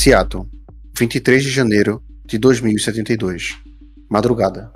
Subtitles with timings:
[0.00, 0.48] Seattle,
[0.96, 3.58] 23 de janeiro de 2072.
[4.08, 4.70] Madrugada.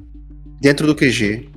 [0.60, 1.48] Dentro do QG,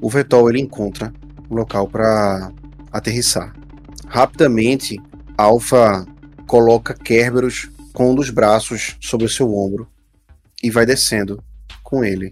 [0.00, 1.12] o Vetol ele encontra
[1.50, 2.52] um local para
[2.92, 3.52] aterrissar.
[4.06, 5.02] Rapidamente,
[5.36, 6.06] Alpha
[6.46, 9.88] coloca Kerberos com um dos braços sobre o seu ombro
[10.62, 11.42] e vai descendo
[11.82, 12.30] com ele.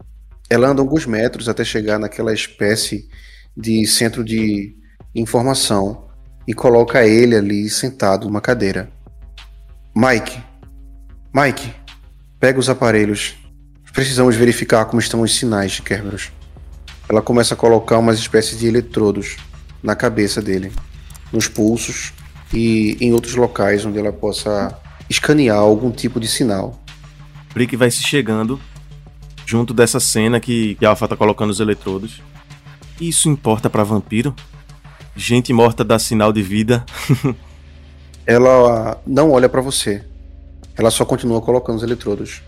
[0.48, 3.08] Ela anda alguns metros até chegar naquela espécie
[3.56, 4.76] de centro de
[5.12, 6.06] informação
[6.46, 8.88] e coloca ele ali sentado numa cadeira.
[9.92, 10.45] Mike,
[11.38, 11.70] Mike,
[12.40, 13.34] pega os aparelhos.
[13.92, 16.32] Precisamos verificar como estão os sinais de Kerberos.
[17.06, 19.36] Ela começa a colocar umas espécies de eletrodos
[19.82, 20.72] na cabeça dele,
[21.30, 22.14] nos pulsos
[22.54, 26.82] e em outros locais onde ela possa escanear algum tipo de sinal.
[27.52, 28.58] Brick vai se chegando
[29.44, 32.22] junto dessa cena que, que Alpha tá colocando os eletrodos.
[32.98, 34.34] Isso importa para vampiro?
[35.14, 36.82] Gente morta dá sinal de vida.
[38.24, 40.02] ela não olha para você.
[40.76, 42.42] Ela só continua colocando os eletrodos.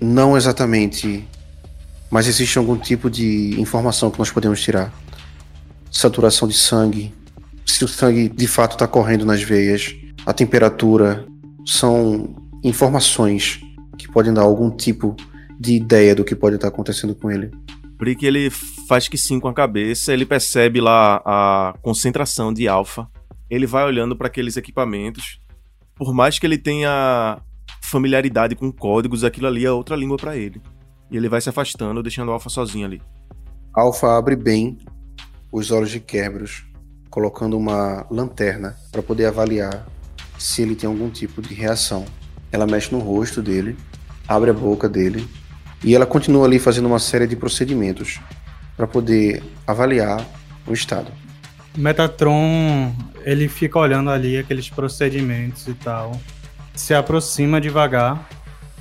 [0.00, 1.26] Não exatamente,
[2.10, 4.92] mas existe algum tipo de informação que nós podemos tirar.
[5.90, 7.12] Saturação de sangue,
[7.66, 9.94] se o sangue de fato está correndo nas veias,
[10.26, 11.26] a temperatura,
[11.66, 13.60] são informações
[13.98, 15.16] que podem dar algum tipo
[15.58, 17.50] de ideia do que pode estar acontecendo com ele.
[17.96, 18.50] Brick ele
[18.88, 23.06] faz que sim com a cabeça, ele percebe lá a concentração de alfa.
[23.48, 25.39] Ele vai olhando para aqueles equipamentos.
[26.00, 27.42] Por mais que ele tenha
[27.82, 30.58] familiaridade com códigos, aquilo ali é outra língua para ele.
[31.10, 33.02] E ele vai se afastando, deixando o Alpha sozinho ali.
[33.76, 34.78] Alpha abre bem
[35.52, 36.64] os olhos de Kerberos,
[37.10, 39.86] colocando uma lanterna para poder avaliar
[40.38, 42.06] se ele tem algum tipo de reação.
[42.50, 43.76] Ela mexe no rosto dele,
[44.26, 45.28] abre a boca dele
[45.84, 48.18] e ela continua ali fazendo uma série de procedimentos
[48.74, 50.26] para poder avaliar
[50.66, 51.12] o estado.
[51.80, 56.12] Metatron, ele fica olhando ali aqueles procedimentos e tal.
[56.74, 58.28] Se aproxima devagar,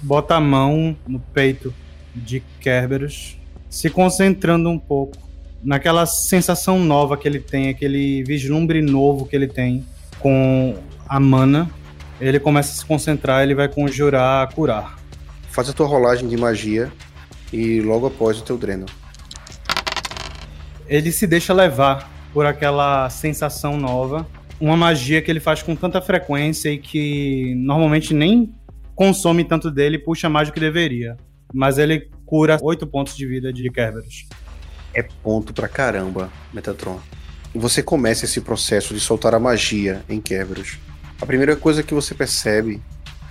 [0.01, 1.73] bota a mão no peito
[2.13, 3.37] de Kerberos,
[3.69, 5.17] se concentrando um pouco
[5.63, 9.85] naquela sensação nova que ele tem, aquele vislumbre novo que ele tem
[10.19, 10.77] com
[11.07, 11.69] a mana.
[12.19, 14.99] Ele começa a se concentrar, ele vai conjurar curar.
[15.49, 16.91] Faz a tua rolagem de magia
[17.51, 18.85] e logo após o teu dreno.
[20.87, 24.27] Ele se deixa levar por aquela sensação nova,
[24.59, 28.53] uma magia que ele faz com tanta frequência e que normalmente nem
[28.95, 31.15] consome tanto dele e puxa mais do que deveria.
[31.53, 34.27] Mas ele cura 8 pontos de vida de Kerberos.
[34.93, 36.99] É ponto pra caramba, Metatron.
[37.55, 40.77] Você começa esse processo de soltar a magia em Kerberos.
[41.21, 42.81] A primeira coisa que você percebe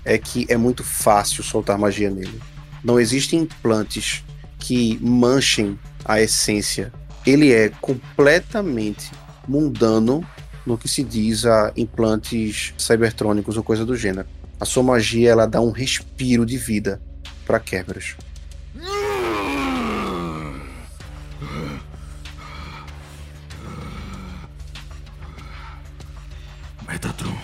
[0.04, 2.40] é que é muito fácil soltar magia nele.
[2.82, 4.24] Não existem implantes
[4.58, 6.92] que manchem a essência.
[7.28, 9.12] Ele é completamente
[9.46, 10.26] mundano
[10.64, 14.26] no que se diz a implantes cybertrônicos ou coisa do gênero.
[14.58, 17.02] A sua magia ela dá um respiro de vida
[17.46, 18.16] para Kerberos.
[26.88, 27.36] Metatron,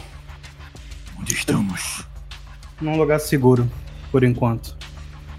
[1.20, 2.06] onde estamos?
[2.80, 3.70] num lugar seguro,
[4.10, 4.74] por enquanto.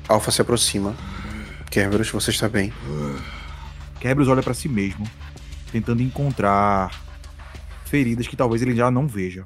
[0.07, 0.95] Alpha se aproxima.
[1.71, 2.71] Kerberos, você está bem?
[4.05, 5.03] Kerberos olha para si mesmo,
[5.71, 6.91] tentando encontrar
[7.85, 9.43] feridas que talvez ele já não veja.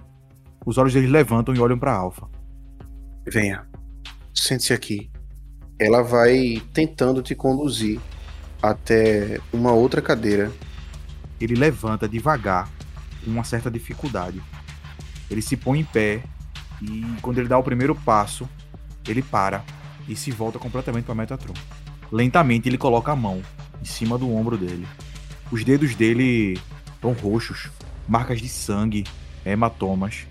[0.65, 2.27] Os olhos dele levantam e olham para Alpha.
[3.25, 3.65] Venha.
[4.35, 5.09] Sente-se aqui.
[5.79, 8.01] Ela vai tentando te conduzir
[8.61, 10.51] até uma outra cadeira.
[11.39, 12.69] Ele levanta devagar,
[13.23, 14.43] com uma certa dificuldade.
[15.31, 16.21] Ele se põe em pé
[16.81, 18.45] e quando ele dá o primeiro passo,
[19.07, 19.63] ele para
[20.05, 21.53] e se volta completamente para Metatron.
[22.11, 23.41] Lentamente ele coloca a mão
[23.81, 24.87] em cima do ombro dele.
[25.51, 26.59] Os dedos dele
[26.93, 27.69] estão roxos,
[28.07, 29.05] marcas de sangue,
[29.45, 30.27] hematomas.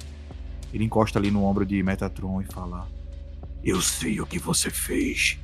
[0.73, 2.87] Ele encosta ali no ombro de Metatron e fala:
[3.65, 5.39] Eu sei o que você fez.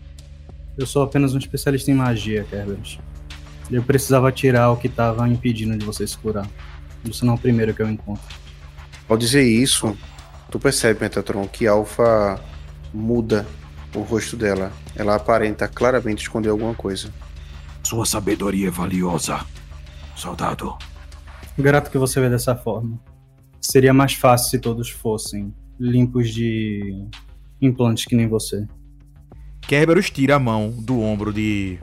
[0.77, 2.99] Eu sou apenas um especialista em magia, Kerberos.
[3.71, 6.49] Eu precisava tirar o que estava impedindo de você se curar.
[7.05, 8.25] Isso não é o primeiro que eu encontro.
[9.09, 9.97] Ao dizer isso,
[10.55, 12.41] Tu percebe, Metatron, que Alpha
[12.93, 13.45] muda
[13.93, 14.73] o rosto dela.
[14.95, 17.13] Ela aparenta claramente esconder alguma coisa.
[17.85, 19.45] Sua sabedoria é valiosa,
[20.17, 20.75] soldado.
[21.57, 22.99] Grato que você vê dessa forma.
[23.61, 27.07] Seria mais fácil se todos fossem limpos de
[27.61, 28.67] implantes que nem você.
[29.61, 31.79] Kerberos tira a mão do ombro de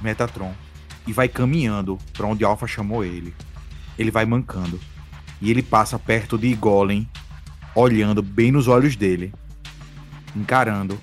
[0.00, 0.54] Metatron
[1.06, 3.34] e vai caminhando para onde Alpha chamou ele.
[3.98, 4.80] Ele vai mancando.
[5.40, 7.06] E ele passa perto de Golem
[7.74, 9.34] olhando bem nos olhos dele,
[10.34, 10.98] encarando.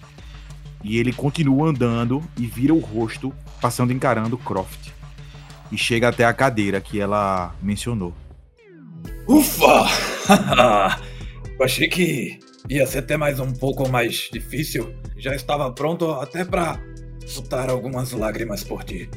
[0.83, 3.31] E ele continua andando e vira o rosto,
[3.63, 4.91] passando encarando Croft.
[5.71, 8.13] E chega até a cadeira que ela mencionou.
[9.25, 9.85] Ufa!
[11.57, 12.39] Eu achei que
[12.69, 14.93] Ia ser até mais um pouco mais difícil.
[15.17, 16.79] Já estava pronto até para
[17.35, 19.09] botar algumas lágrimas por ti.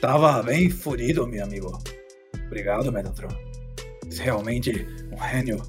[0.00, 1.78] Tava bem furido, meu amigo.
[2.46, 3.28] Obrigado, Metatron.
[4.18, 5.62] Realmente um gênio.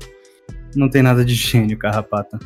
[0.74, 2.40] Não tem nada de gênio, Carrapata.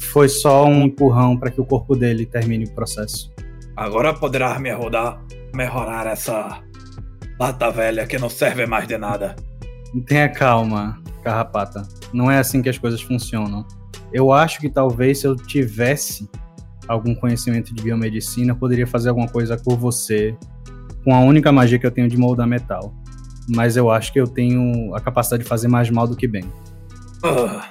[0.00, 3.31] Foi só um empurrão para que o corpo dele termine o processo.
[3.76, 5.20] Agora poderá me ajudar
[5.52, 6.62] a melhorar essa
[7.38, 9.34] lata velha que não serve mais de nada.
[10.06, 11.82] Tenha calma, Carrapata.
[12.12, 13.66] Não é assim que as coisas funcionam.
[14.12, 16.28] Eu acho que talvez se eu tivesse
[16.86, 20.36] algum conhecimento de biomedicina, eu poderia fazer alguma coisa por você
[21.04, 22.94] com a única magia que eu tenho de moldar metal.
[23.48, 26.44] Mas eu acho que eu tenho a capacidade de fazer mais mal do que bem.
[27.24, 27.70] Ah,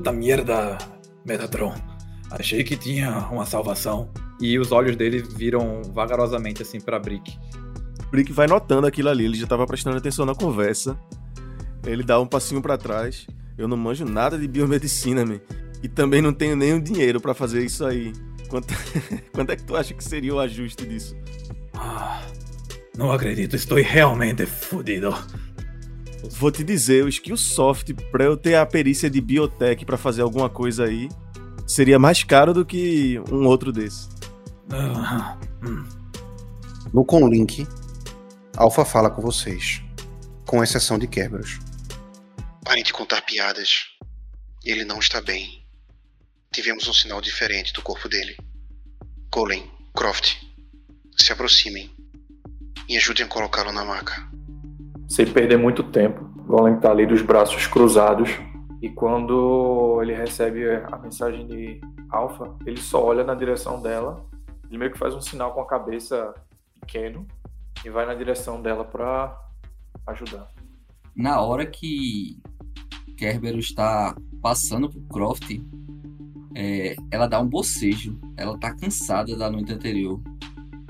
[0.00, 0.78] da merda,
[1.24, 1.74] Metatron.
[2.30, 4.10] Achei que tinha uma salvação.
[4.42, 7.38] E os olhos dele viram vagarosamente assim pra Brick.
[8.10, 10.98] Brick vai notando aquilo ali, ele já tava prestando atenção na conversa.
[11.86, 13.24] Ele dá um passinho para trás.
[13.56, 15.40] Eu não manjo nada de biomedicina, man.
[15.80, 18.12] E também não tenho nenhum dinheiro para fazer isso aí.
[18.48, 18.74] Quanto...
[19.32, 21.16] Quanto é que tu acha que seria o ajuste disso?
[21.72, 22.20] Ah,
[22.96, 25.14] não acredito, estou realmente fodido.
[26.32, 30.22] Vou te dizer, o skill soft pra eu ter a perícia de biotech para fazer
[30.22, 31.08] alguma coisa aí
[31.64, 34.11] seria mais caro do que um outro desse.
[34.72, 35.84] Hum.
[36.92, 37.66] No Conlink,
[38.56, 39.82] Alpha fala com vocês,
[40.46, 41.58] com exceção de Kerberos.
[42.64, 43.88] Parem de contar piadas.
[44.64, 45.62] Ele não está bem.
[46.52, 48.36] Tivemos um sinal diferente do corpo dele.
[49.30, 50.36] Colin, Croft,
[51.18, 51.90] se aproximem
[52.88, 54.26] e ajudem a colocá-lo na maca.
[55.08, 58.30] Sem perder muito tempo, Golem tá ali dos braços cruzados
[58.80, 61.80] e quando ele recebe a mensagem de
[62.10, 64.26] Alpha, ele só olha na direção dela,
[64.72, 66.32] ele meio que faz um sinal com a cabeça
[66.80, 67.28] pequeno
[67.84, 69.38] e vai na direção dela para
[70.06, 70.48] ajudar.
[71.14, 72.40] Na hora que
[73.18, 75.60] Kerber está passando pro Croft,
[76.54, 78.18] é, ela dá um bocejo.
[78.34, 80.18] Ela tá cansada da noite anterior.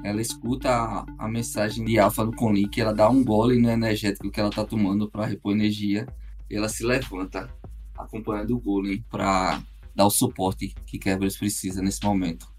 [0.05, 4.31] Ela escuta a, a mensagem de Alpha no Conlink, ela dá um gole no energético
[4.31, 6.07] que ela tá tomando para repor energia.
[6.49, 7.53] Ela se levanta,
[7.99, 9.61] acompanhando o Golem para
[9.93, 12.52] dar o suporte que Kerberos precisa nesse momento.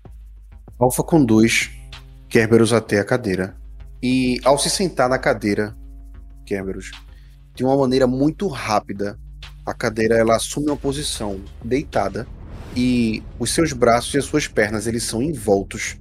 [0.79, 1.71] Alpha conduz
[2.27, 3.55] Kerberos até a cadeira.
[4.01, 5.75] E ao se sentar na cadeira,
[6.45, 6.91] Kerberos,
[7.55, 9.17] de uma maneira muito rápida,
[9.65, 12.27] a cadeira ela assume uma posição deitada
[12.75, 15.97] e os seus braços e as suas pernas eles são envoltos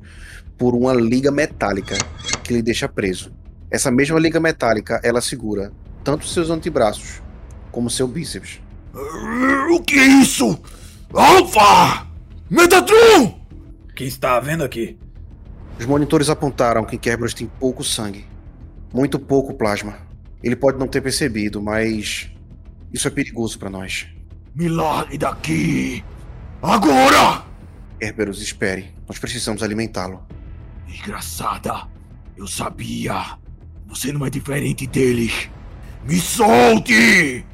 [0.56, 1.96] por uma liga metálica
[2.42, 3.32] que lhe deixa preso.
[3.70, 5.72] Essa mesma liga metálica ela segura
[6.02, 7.22] tanto seus antebraços
[7.70, 8.60] como seu bíceps.
[9.72, 10.58] O que é isso?
[11.12, 12.06] Alpha!
[12.50, 13.42] Metatron!
[13.93, 14.99] O que está havendo aqui?
[15.79, 18.25] Os monitores apontaram que Kerberos tem pouco sangue,
[18.91, 19.99] muito pouco plasma.
[20.43, 22.31] Ele pode não ter percebido, mas
[22.91, 24.09] isso é perigoso para nós.
[24.55, 26.03] Me largue daqui!
[26.62, 27.44] Agora!
[28.00, 28.94] Kerberos, espere.
[29.06, 30.27] Nós precisamos alimentá-lo.
[30.87, 31.87] Desgraçada!
[32.35, 33.39] Eu sabia!
[33.89, 35.50] Você não é diferente deles!
[36.09, 37.44] Me solte!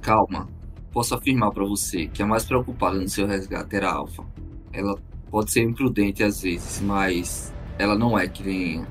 [0.00, 0.48] Calma.
[0.92, 4.24] Posso afirmar para você que a mais preocupada no seu resgate era a Alpha.
[4.72, 4.96] Ela
[5.30, 8.86] pode ser imprudente às vezes, mas ela não é que nem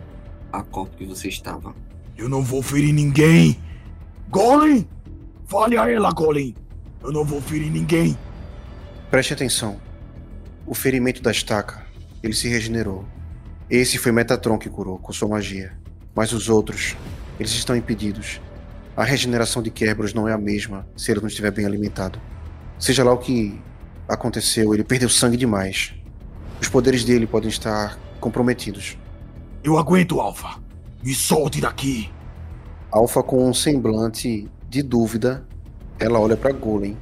[0.51, 1.75] a corpo que você estava.
[2.17, 3.59] Eu não vou ferir ninguém!
[4.29, 4.87] Golem!
[5.45, 6.55] Fale a ela, Golem!
[7.03, 8.17] Eu não vou ferir ninguém!
[9.09, 9.79] Preste atenção.
[10.65, 11.85] O ferimento da estaca,
[12.21, 13.05] ele se regenerou.
[13.69, 15.77] Esse foi Metatron que curou com sua magia.
[16.15, 16.95] Mas os outros,
[17.39, 18.41] eles estão impedidos.
[18.95, 22.19] A regeneração de Kerberos não é a mesma se ele não estiver bem alimentado.
[22.79, 23.59] Seja lá o que
[24.07, 25.93] aconteceu, ele perdeu sangue demais.
[26.59, 28.97] Os poderes dele podem estar comprometidos.
[29.63, 30.59] Eu aguento, Alpha!
[31.03, 32.11] Me solte daqui!
[32.91, 35.45] Alpha, com um semblante de dúvida,
[35.99, 36.97] ela olha para Golem.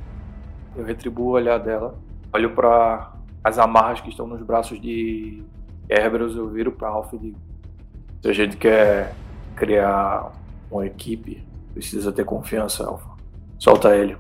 [0.76, 1.98] Eu retribuo o olhar dela,
[2.34, 5.44] olho para as amarras que estão nos braços de
[5.88, 7.38] Kerberos, eu viro para Alpha e digo:
[8.22, 9.14] se a gente quer
[9.56, 10.34] criar
[10.70, 13.10] uma equipe, precisa ter confiança, Alpha.
[13.60, 14.18] Solta ele.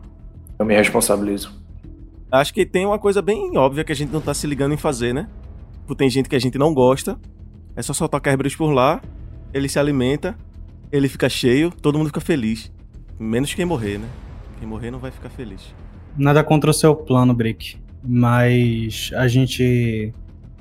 [0.58, 1.64] Eu me responsabilizo.
[2.39, 4.77] Acho que tem uma coisa bem óbvia que a gente não tá se ligando em
[4.77, 5.30] fazer, né?
[5.82, 7.20] Tipo, tem gente que a gente não gosta,
[7.75, 9.01] é só soltar Kerberos por lá,
[9.54, 10.38] ele se alimenta,
[10.92, 12.72] ele fica cheio, todo mundo fica feliz.
[13.20, 14.08] Menos quem morrer, né?
[14.60, 15.74] Quem morrer não vai ficar feliz.
[16.18, 17.77] Nada contra o seu plano, Brick.
[18.04, 20.13] Mas a gente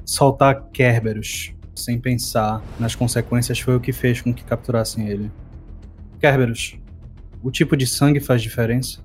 [0.04, 5.31] soltar Kerberos sem pensar nas consequências foi o que fez com que capturassem ele.
[6.21, 6.78] Kerberos,
[7.43, 9.04] o tipo de sangue faz diferença?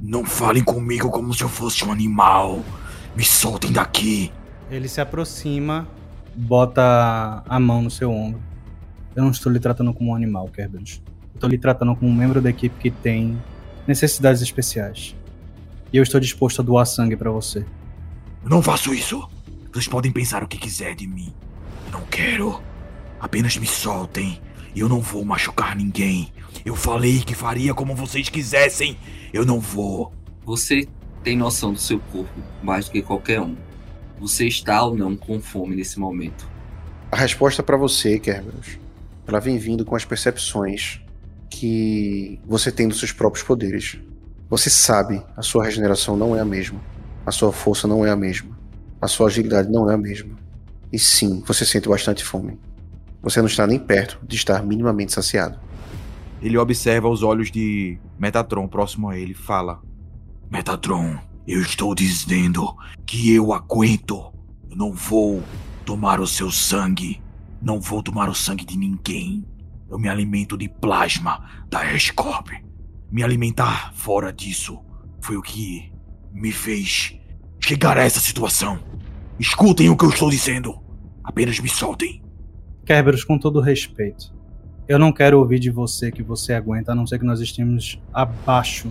[0.00, 2.62] Não falem comigo como se eu fosse um animal!
[3.16, 4.32] Me soltem daqui!
[4.70, 5.88] Ele se aproxima,
[6.36, 8.40] bota a mão no seu ombro.
[9.16, 11.02] Eu não estou lhe tratando como um animal, Kerberos.
[11.34, 13.40] Estou lhe tratando como um membro da equipe que tem
[13.86, 15.16] necessidades especiais.
[15.92, 17.64] E eu estou disposto a doar sangue para você.
[18.44, 19.28] Eu não faço isso.
[19.72, 21.32] Vocês podem pensar o que quiser de mim.
[21.90, 22.60] Não quero.
[23.18, 24.40] Apenas me soltem.
[24.78, 26.32] Eu não vou machucar ninguém.
[26.64, 28.96] Eu falei que faria como vocês quisessem.
[29.32, 30.12] Eu não vou.
[30.44, 30.86] Você
[31.24, 33.56] tem noção do seu corpo mais do que qualquer um.
[34.20, 36.48] Você está ou não com fome nesse momento.
[37.10, 38.78] A resposta para você, Kerberos,
[39.26, 41.00] ela vem vindo com as percepções
[41.50, 43.98] que você tem dos seus próprios poderes.
[44.48, 46.80] Você sabe, a sua regeneração não é a mesma.
[47.26, 48.56] A sua força não é a mesma.
[49.00, 50.38] A sua agilidade não é a mesma.
[50.92, 52.60] E sim, você sente bastante fome.
[53.22, 55.58] Você não está nem perto de estar minimamente saciado.
[56.40, 59.82] Ele observa os olhos de Metatron próximo a ele e fala:
[60.50, 64.32] Metatron, eu estou dizendo que eu aguento.
[64.70, 65.42] Eu não vou
[65.84, 67.20] tomar o seu sangue.
[67.60, 69.44] Não vou tomar o sangue de ninguém.
[69.90, 72.50] Eu me alimento de plasma da Escorp.
[73.10, 74.78] Me alimentar fora disso
[75.20, 75.90] foi o que
[76.32, 77.18] me fez
[77.58, 78.78] chegar a essa situação.
[79.38, 80.78] Escutem o que eu estou dizendo.
[81.24, 82.22] Apenas me soltem.
[82.88, 84.32] Kerberos, com todo respeito,
[84.88, 88.00] eu não quero ouvir de você que você aguenta, a não ser que nós estejamos
[88.14, 88.90] abaixo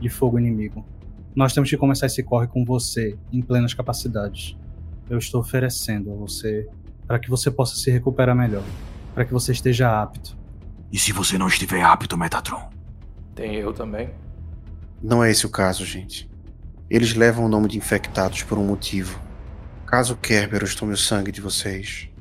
[0.00, 0.86] de fogo inimigo.
[1.34, 4.56] Nós temos que começar esse corre com você, em plenas capacidades.
[5.10, 6.68] Eu estou oferecendo a você
[7.04, 8.62] para que você possa se recuperar melhor,
[9.12, 10.38] para que você esteja apto.
[10.92, 12.70] E se você não estiver apto, Metatron?
[13.34, 14.10] Tem eu também.
[15.02, 16.30] Não é esse o caso, gente.
[16.88, 19.18] Eles levam o nome de infectados por um motivo.
[19.84, 22.11] Caso Kerberos tome o sangue de vocês,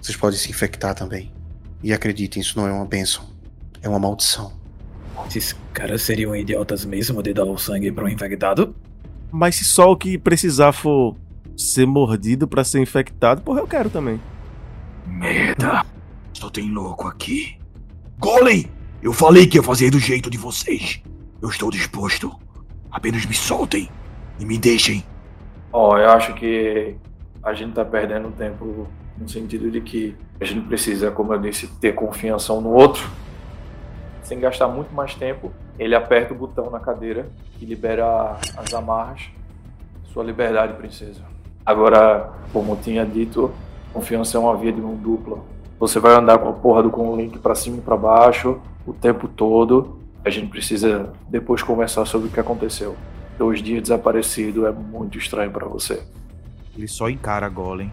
[0.00, 1.32] vocês podem se infectar também.
[1.82, 3.24] E acreditem, isso não é uma bênção.
[3.82, 4.52] É uma maldição.
[5.26, 8.74] Esses caras seriam idiotas mesmo de dar o sangue para um infectado?
[9.30, 11.16] Mas se só o que precisar for
[11.56, 14.20] ser mordido para ser infectado, porra, eu quero também.
[15.06, 15.84] Merda.
[16.32, 17.58] Só tem louco aqui.
[18.18, 18.66] Golem!
[19.02, 21.02] Eu falei que ia fazer do jeito de vocês.
[21.40, 22.30] Eu estou disposto.
[22.90, 23.88] Apenas me soltem
[24.38, 25.04] e me deixem.
[25.72, 26.96] Ó, eu acho que
[27.42, 28.88] a gente tá perdendo tempo
[29.20, 33.06] no sentido de que a gente precisa, como eu disse, ter confiança um no outro.
[34.22, 37.28] Sem gastar muito mais tempo, ele aperta o botão na cadeira
[37.60, 39.28] e libera as amarras.
[40.12, 41.20] Sua liberdade, princesa.
[41.64, 43.52] Agora, como tinha dito,
[43.92, 45.38] confiança é uma via de mão dupla.
[45.78, 49.28] Você vai andar com a porra do Conlink pra cima e pra baixo o tempo
[49.28, 50.00] todo.
[50.24, 52.96] A gente precisa depois conversar sobre o que aconteceu.
[53.38, 56.02] Dois dias desaparecido é muito estranho para você.
[56.76, 57.92] Ele só encara Golem,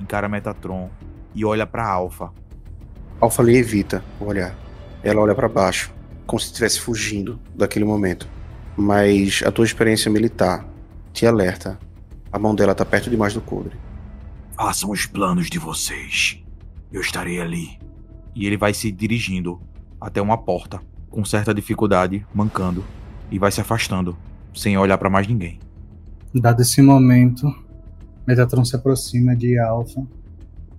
[0.00, 0.90] encara Metatron
[1.34, 2.32] e olha pra Alpha.
[3.20, 4.54] Alpha lhe evita o olhar.
[5.02, 5.92] Ela olha para baixo,
[6.26, 8.28] como se estivesse fugindo daquele momento.
[8.76, 10.66] Mas a tua experiência militar
[11.12, 11.78] te alerta.
[12.30, 13.76] A mão dela tá perto demais do coldre.
[14.54, 16.42] Façam os planos de vocês.
[16.92, 17.78] Eu estarei ali.
[18.34, 19.60] E ele vai se dirigindo
[20.00, 22.84] até uma porta, com certa dificuldade, mancando,
[23.30, 24.16] e vai se afastando,
[24.54, 25.58] sem olhar para mais ninguém.
[26.34, 27.54] Dado esse momento,
[28.26, 30.04] Metatron se aproxima de Alpha.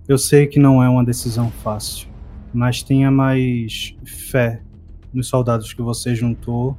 [0.06, 2.08] Eu sei que não é uma decisão fácil,
[2.52, 4.62] mas tenha mais fé
[5.12, 6.76] nos soldados que você juntou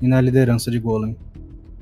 [0.00, 1.16] e na liderança de Golem.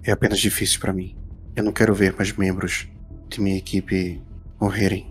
[0.04, 1.16] É apenas difícil para mim.
[1.56, 2.88] Eu não quero ver mais membros
[3.28, 4.22] de minha equipe
[4.60, 5.06] morrerem.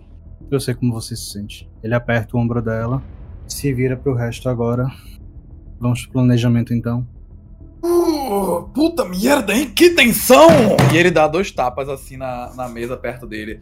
[0.50, 1.68] Eu sei como você se sente.
[1.82, 3.02] Ele aperta o ombro dela,
[3.46, 4.86] se vira pro resto agora.
[5.78, 7.06] Vamos pro planejamento então.
[7.98, 9.70] Uh, puta merda, hein?
[9.70, 10.48] Que tensão!
[10.92, 13.60] E ele dá dois tapas assim na, na mesa perto dele.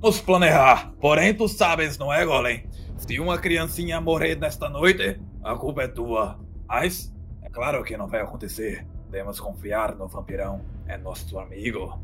[0.00, 0.92] Vamos planejar.
[1.00, 2.64] Porém, tu sabes, não é, Golem?
[2.96, 6.38] Se uma criancinha morrer nesta noite, a culpa é tua.
[6.68, 7.12] Mas,
[7.42, 8.86] é claro que não vai acontecer.
[9.06, 10.60] Podemos confiar no vampirão.
[10.86, 12.00] É nosso amigo.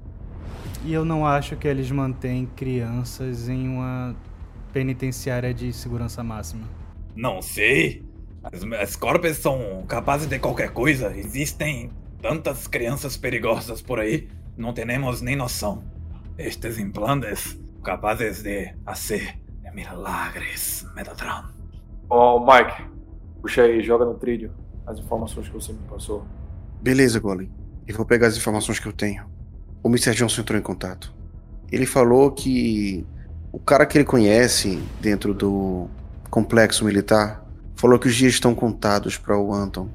[0.85, 4.14] E eu não acho que eles mantêm crianças em uma
[4.73, 6.66] penitenciária de segurança máxima.
[7.14, 8.07] Não sei.
[8.42, 11.16] As, as corpos são capazes de qualquer coisa.
[11.16, 11.90] Existem
[12.21, 14.28] tantas crianças perigosas por aí.
[14.57, 15.83] Não temos nem noção.
[16.37, 19.38] Estes implantes capazes de fazer
[19.73, 21.45] milagres, Metatron.
[22.11, 22.83] Ó, Mike,
[23.40, 24.52] puxa aí, joga no trilho
[24.87, 26.25] as informações que você me passou.
[26.80, 27.50] Beleza, Golem.
[27.87, 29.26] Eu vou pegar as informações que eu tenho.
[29.83, 30.14] O Mr.
[30.14, 31.14] Johnson entrou em contato.
[31.71, 33.07] Ele falou que
[33.52, 35.88] o cara que ele conhece dentro do
[36.30, 37.45] complexo militar
[37.78, 39.88] falou que os dias estão contados para o Anton.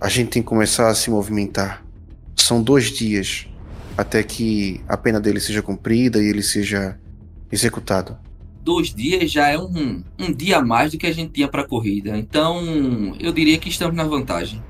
[0.00, 1.84] A gente tem que começar a se movimentar.
[2.36, 3.46] São dois dias
[3.96, 6.98] até que a pena dele seja cumprida e ele seja
[7.50, 8.18] executado.
[8.62, 11.64] Dois dias já é um, um dia a mais do que a gente tinha pra
[11.64, 12.18] corrida.
[12.18, 14.60] Então, eu diria que estamos na vantagem.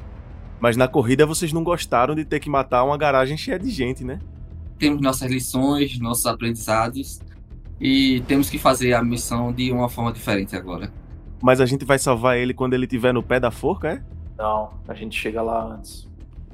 [0.61, 4.05] Mas na corrida vocês não gostaram de ter que matar uma garagem cheia de gente,
[4.05, 4.19] né?
[4.79, 7.21] Temos nossas lições, nossos aprendizados.
[7.81, 10.93] E temos que fazer a missão de uma forma diferente agora.
[11.43, 14.03] Mas a gente vai salvar ele quando ele estiver no pé da forca, é?
[14.37, 16.09] Não, a gente chega lá antes.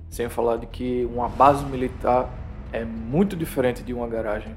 [0.09, 2.29] Sem falar de que uma base militar
[2.73, 4.57] é muito diferente de uma garagem.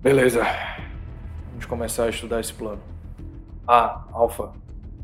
[0.00, 0.42] Beleza.
[1.50, 2.80] Vamos começar a estudar esse plano.
[3.66, 4.50] Ah, Alpha,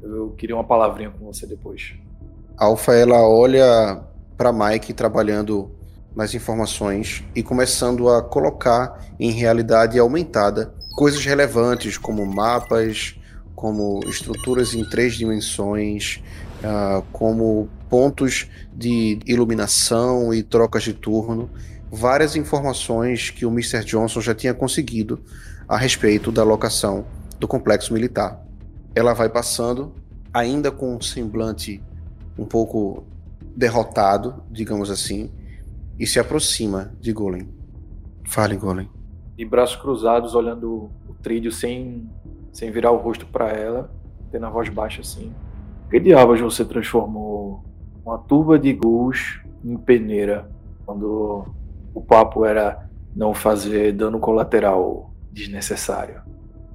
[0.02, 1.94] eu queria uma palavrinha com você depois.
[2.56, 4.02] Alpha ela olha
[4.36, 5.70] para Mike trabalhando
[6.14, 13.18] nas informações e começando a colocar em realidade aumentada coisas relevantes como mapas,
[13.54, 16.22] como estruturas em três dimensões,
[16.60, 21.50] uh, como pontos de iluminação e trocas de turno,
[21.90, 23.84] várias informações que o Mr.
[23.84, 25.20] Johnson já tinha conseguido
[25.68, 27.06] a respeito da locação
[27.38, 28.44] do complexo militar.
[28.94, 29.94] Ela vai passando,
[30.32, 31.82] ainda com um semblante
[32.36, 33.04] um pouco
[33.56, 35.30] derrotado, digamos assim,
[35.98, 37.48] e se aproxima de Golem.
[38.26, 38.90] Fale, Golem.
[39.36, 42.08] De braços cruzados, olhando o trilho sem,
[42.54, 43.90] sem virar o rosto para ela,
[44.30, 45.30] tendo a voz baixa assim.
[45.90, 47.62] Que diabos você transformou
[48.06, 50.48] uma turba de ghouls em peneira
[50.86, 51.46] quando
[51.92, 56.22] o papo era não fazer dano colateral desnecessário?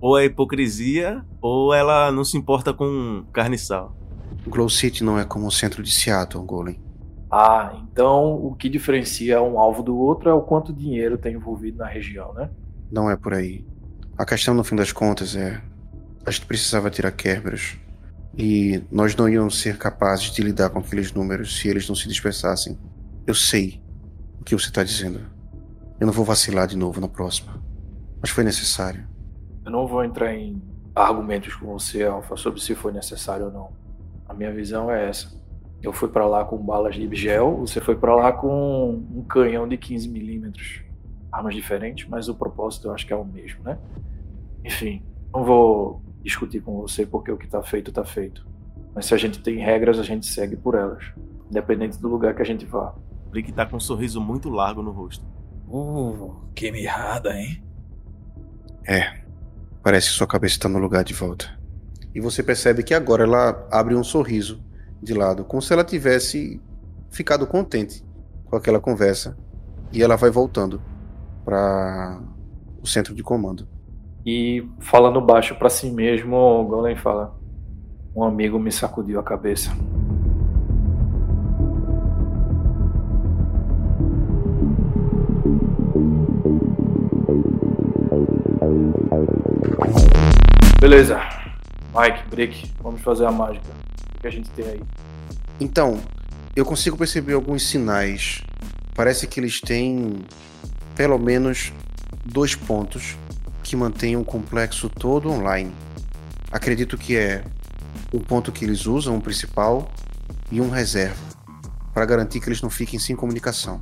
[0.02, 3.96] Ou é hipocrisia, ou ela não se importa com carne e sal.
[4.48, 6.80] Glow City não é como o centro de Seattle, Golem.
[7.32, 11.78] Ah, então o que diferencia um alvo do outro é o quanto dinheiro tem envolvido
[11.78, 12.50] na região, né?
[12.92, 13.66] Não é por aí.
[14.18, 15.62] A questão, no fim das contas, é.
[16.30, 17.76] A gente precisava tirar Kerberos.
[18.38, 22.08] E nós não íamos ser capazes de lidar com aqueles números se eles não se
[22.08, 22.78] dispersassem.
[23.26, 23.82] Eu sei
[24.40, 25.22] o que você está dizendo.
[26.00, 27.60] Eu não vou vacilar de novo na próxima.
[28.22, 29.08] Mas foi necessário.
[29.66, 30.62] Eu não vou entrar em
[30.94, 33.72] argumentos com você, Alfa, sobre se foi necessário ou não.
[34.28, 35.36] A minha visão é essa.
[35.82, 39.68] Eu fui para lá com balas de gel, você foi para lá com um canhão
[39.68, 40.84] de 15 milímetros.
[41.32, 43.80] Armas diferentes, mas o propósito eu acho que é o mesmo, né?
[44.64, 45.02] Enfim,
[45.34, 48.48] não vou discutir com você porque o que está feito está feito.
[48.94, 51.04] Mas se a gente tem regras, a gente segue por elas,
[51.50, 52.94] independente do lugar que a gente vá.
[53.34, 55.26] Rick tá com um sorriso muito largo no rosto.
[55.68, 57.64] Uh, que mirrada, hein?
[58.88, 59.22] É.
[59.84, 61.60] Parece que sua cabeça está no lugar de volta
[62.14, 64.64] e você percebe que agora ela abre um sorriso
[65.02, 66.62] de lado, como se ela tivesse
[67.10, 68.04] ficado contente
[68.46, 69.38] com aquela conversa
[69.92, 70.82] e ela vai voltando
[71.46, 72.22] para
[72.82, 73.68] o centro de comando.
[74.26, 77.36] E falando baixo para si mesmo, o Golem fala:
[78.16, 79.72] Um amigo me sacudiu a cabeça.
[90.80, 91.20] Beleza.
[91.96, 93.68] Mike, Brick, vamos fazer a mágica.
[94.16, 94.82] O que a gente tem aí?
[95.60, 96.00] Então,
[96.56, 98.44] eu consigo perceber alguns sinais.
[98.96, 100.20] Parece que eles têm
[100.96, 101.72] pelo menos
[102.26, 103.16] dois pontos
[103.70, 105.72] que mantêm o complexo todo online.
[106.52, 107.44] Acredito que é
[108.12, 109.92] um ponto que eles usam, um principal,
[110.52, 111.22] e um reserva,
[111.94, 113.80] para garantir que eles não fiquem sem comunicação.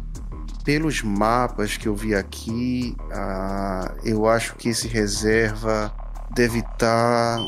[0.65, 5.89] Pelos mapas que eu vi aqui, ah, eu acho que esse reserva
[6.35, 7.39] deve estar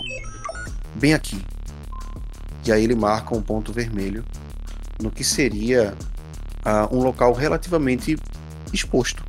[0.96, 1.44] bem aqui.
[2.66, 4.24] E aí ele marca um ponto vermelho
[5.02, 5.94] no que seria
[6.66, 8.18] uh, um local relativamente
[8.72, 9.26] exposto.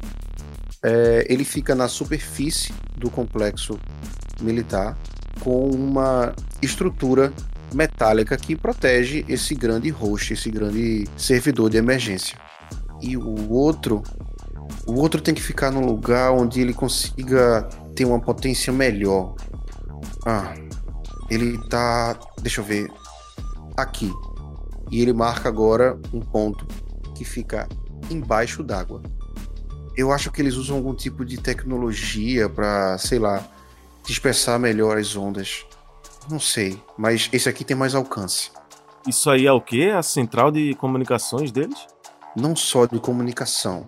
[0.80, 3.78] É, ele fica na superfície do complexo
[4.40, 4.96] militar
[5.40, 7.32] com uma estrutura
[7.74, 12.38] metálica que protege esse grande host, esse grande servidor de emergência.
[13.00, 14.02] E o outro,
[14.86, 19.34] o outro tem que ficar num lugar onde ele consiga ter uma potência melhor.
[20.26, 20.54] Ah,
[21.30, 22.90] ele tá, deixa eu ver,
[23.76, 24.12] aqui.
[24.90, 26.66] E ele marca agora um ponto
[27.14, 27.68] que fica
[28.10, 29.02] embaixo d'água.
[29.96, 33.44] Eu acho que eles usam algum tipo de tecnologia para, sei lá,
[34.06, 35.66] dispersar melhor as ondas.
[36.30, 38.50] Não sei, mas esse aqui tem mais alcance.
[39.06, 39.92] Isso aí é o quê?
[39.96, 41.86] A central de comunicações deles?
[42.36, 43.86] Não só de comunicação.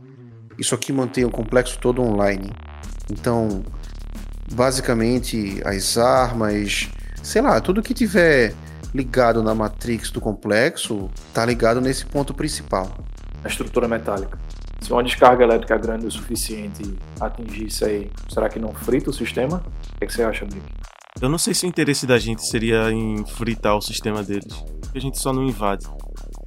[0.58, 2.50] Isso aqui mantém o complexo todo online.
[3.10, 3.62] Então,
[4.52, 6.88] basicamente, as armas,
[7.22, 8.54] sei lá, tudo que tiver
[8.94, 12.90] ligado na matrix do complexo tá ligado nesse ponto principal.
[13.44, 14.38] A estrutura metálica.
[14.82, 16.82] Se uma descarga elétrica grande o suficiente
[17.20, 19.62] atingir isso aí, será que não frita o sistema?
[19.94, 20.66] O que, é que você acha, Brick?
[21.20, 24.64] Eu não sei se o interesse da gente seria em fritar o sistema deles.
[24.92, 25.86] A gente só não invade.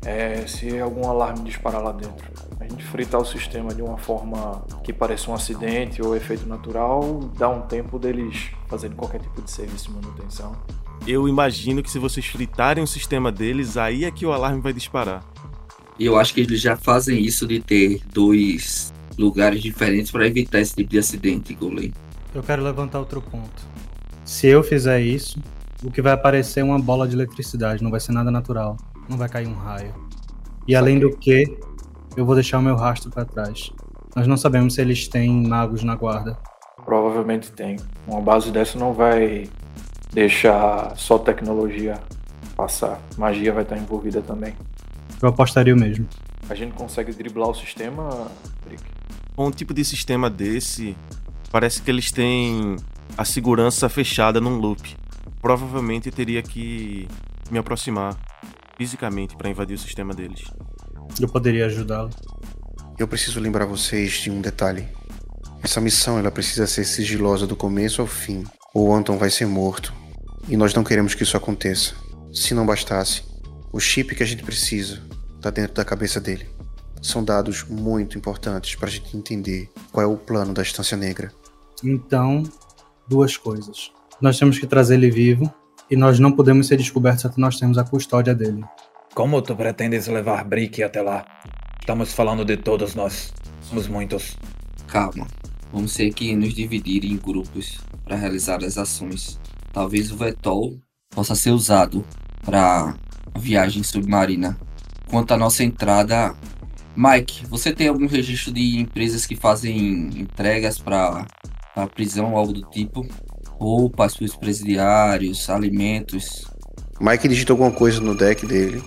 [0.06, 2.30] É, se algum alarme disparar lá dentro.
[2.60, 7.32] A gente fritar o sistema de uma forma que pareça um acidente ou efeito natural,
[7.38, 10.58] dá um tempo deles fazerem qualquer tipo de serviço de manutenção.
[11.08, 14.74] Eu imagino que se vocês fritarem o sistema deles, aí é que o alarme vai
[14.74, 15.24] disparar.
[15.98, 20.60] E eu acho que eles já fazem isso de ter dois lugares diferentes para evitar
[20.60, 21.94] esse tipo de acidente, Golem.
[22.34, 23.66] Eu quero levantar outro ponto.
[24.26, 25.40] Se eu fizer isso,
[25.84, 28.76] o que vai aparecer é uma bola de eletricidade, não vai ser nada natural.
[29.08, 29.94] Não vai cair um raio.
[30.68, 31.46] E além do que,
[32.18, 33.72] eu vou deixar o meu rastro para trás.
[34.16, 36.38] Nós não sabemos se eles têm magos na guarda.
[36.84, 37.78] Provavelmente tem.
[38.08, 39.50] Uma base dessa não vai
[40.12, 42.00] deixar só tecnologia
[42.56, 43.00] passar.
[43.18, 44.54] Magia vai estar envolvida também.
[45.22, 46.08] Eu apostaria o mesmo.
[46.50, 48.32] A gente consegue driblar o sistema,
[48.70, 48.84] Rick?
[49.36, 50.96] Com um tipo de sistema desse,
[51.52, 52.76] parece que eles têm
[53.18, 54.96] a segurança fechada num loop.
[55.42, 57.08] Provavelmente teria que
[57.50, 58.16] me aproximar
[58.78, 60.44] fisicamente para invadir o sistema deles.
[61.20, 62.10] Eu poderia ajudá-lo.
[62.98, 64.88] Eu preciso lembrar vocês de um detalhe.
[65.62, 69.94] Essa missão ela precisa ser sigilosa do começo ao fim, ou Anton vai ser morto.
[70.48, 71.96] E nós não queremos que isso aconteça.
[72.32, 73.24] Se não bastasse,
[73.76, 75.02] o chip que a gente precisa
[75.36, 76.48] está dentro da cabeça dele.
[77.02, 81.30] São dados muito importantes para a gente entender qual é o plano da Estância Negra.
[81.84, 82.42] Então,
[83.06, 83.92] duas coisas.
[84.22, 85.54] Nós temos que trazer ele vivo
[85.92, 88.64] e nós não podemos ser descobertos até nós termos a custódia dele.
[89.14, 91.26] Como tu pretendes levar Brick até lá?
[91.78, 93.34] Estamos falando de todos nós.
[93.60, 94.38] Somos muitos.
[94.88, 95.28] Calma.
[95.74, 99.38] Vamos ter que nos dividir em grupos para realizar as ações.
[99.74, 102.06] Talvez o Vetol possa ser usado
[102.46, 102.96] para
[103.38, 104.58] viagem submarina.
[105.10, 106.36] Quanto à nossa entrada,
[106.96, 111.26] Mike, você tem algum registro de empresas que fazem entregas para
[111.76, 113.06] a prisão ou algo do tipo?
[113.48, 116.46] Roupas para os presidiários, alimentos.
[117.00, 118.84] Mike digita alguma coisa no deck dele.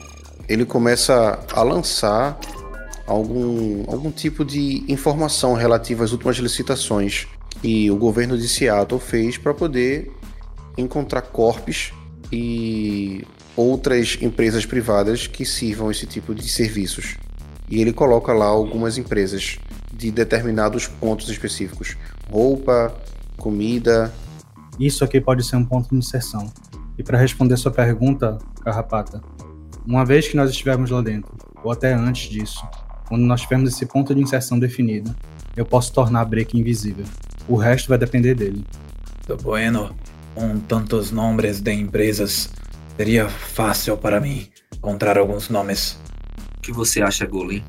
[0.49, 2.39] Ele começa a lançar
[3.07, 7.27] algum, algum tipo de informação relativa às últimas licitações
[7.61, 10.11] que o governo de Seattle fez para poder
[10.77, 11.93] encontrar corpos
[12.33, 13.25] e
[13.59, 17.17] outras empresas privadas que sirvam esse tipo de serviços.
[17.69, 19.59] E ele coloca lá algumas empresas
[19.93, 21.97] de determinados pontos específicos:
[22.31, 22.95] roupa,
[23.37, 24.15] comida.
[24.79, 26.53] Isso aqui pode ser um ponto de inserção.
[26.97, 29.21] E para responder sua pergunta, Carrapata,
[29.85, 32.65] uma vez que nós estivermos lá dentro, ou até antes disso,
[33.09, 35.15] quando nós tivermos esse ponto de inserção definido,
[35.57, 37.05] eu posso tornar a break invisível.
[37.49, 38.65] O resto vai depender dele.
[39.27, 39.95] Tô bueno.
[40.35, 42.49] Com tantos nomes de empresas,
[42.99, 45.97] seria fácil para mim encontrar alguns nomes.
[46.57, 47.65] O que você acha, Golem?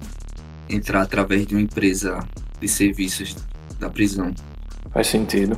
[0.67, 2.17] Entrar através de uma empresa
[2.59, 3.35] de serviços
[3.79, 4.33] da prisão.
[4.91, 5.55] Faz sentido.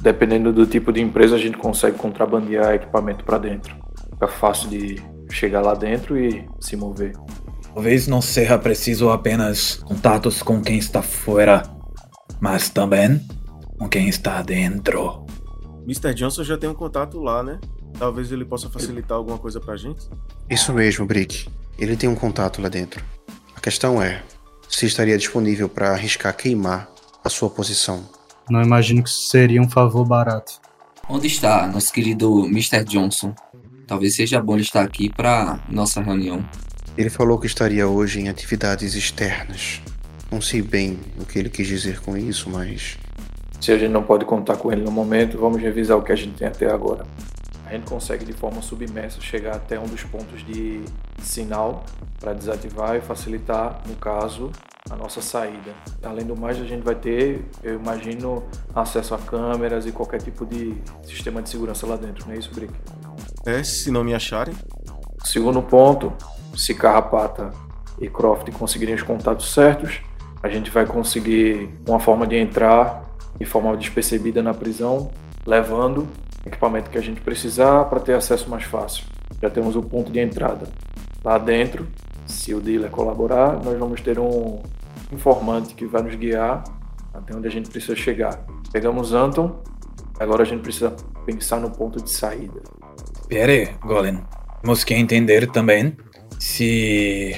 [0.00, 3.76] Dependendo do tipo de empresa, a gente consegue contrabandear equipamento para dentro.
[4.10, 7.12] Fica fácil de chegar lá dentro e se mover.
[7.72, 11.62] Talvez não seja preciso apenas contatos com quem está fora,
[12.40, 13.24] mas também
[13.78, 15.24] com quem está dentro.
[15.84, 16.14] Mr.
[16.14, 17.58] Johnson já tem um contato lá, né?
[17.98, 20.08] Talvez ele possa facilitar alguma coisa pra gente.
[20.48, 21.48] Isso mesmo, Brick.
[21.78, 23.04] Ele tem um contato lá dentro.
[23.54, 24.22] A questão é
[24.68, 26.88] se estaria disponível para arriscar queimar
[27.24, 28.08] a sua posição.
[28.48, 30.60] Não imagino que isso seria um favor barato.
[31.08, 32.84] Onde está nosso querido Mr.
[32.84, 33.34] Johnson?
[33.86, 36.44] Talvez seja bom ele estar aqui para nossa reunião.
[36.96, 39.80] Ele falou que estaria hoje em atividades externas.
[40.30, 42.96] Não sei bem o que ele quis dizer com isso, mas.
[43.62, 46.16] Se a gente não pode contar com ele no momento, vamos revisar o que a
[46.16, 47.06] gente tem até agora.
[47.64, 50.82] A gente consegue de forma submersa chegar até um dos pontos de
[51.22, 51.84] sinal
[52.18, 54.50] para desativar e facilitar, no caso,
[54.90, 55.70] a nossa saída.
[56.02, 58.42] Além do mais, a gente vai ter, eu imagino,
[58.74, 62.52] acesso a câmeras e qualquer tipo de sistema de segurança lá dentro, não é isso,
[62.52, 62.74] Brick?
[63.46, 64.56] É, se não me acharem.
[65.22, 66.12] Segundo ponto,
[66.56, 67.52] se Carrapata
[68.00, 70.00] e Croft conseguirem os contatos certos,
[70.42, 75.10] a gente vai conseguir uma forma de entrar de forma despercebida na prisão,
[75.46, 76.06] levando
[76.44, 79.04] equipamento que a gente precisar para ter acesso mais fácil.
[79.40, 80.68] Já temos o ponto de entrada.
[81.24, 81.86] Lá dentro,
[82.26, 84.60] se o dealer colaborar, nós vamos ter um
[85.12, 86.64] informante que vai nos guiar
[87.12, 88.44] até onde a gente precisa chegar.
[88.72, 89.62] Pegamos Anton,
[90.18, 92.60] agora a gente precisa pensar no ponto de saída.
[93.28, 94.20] Pere, Golem,
[94.60, 95.96] temos que entender também
[96.38, 97.36] se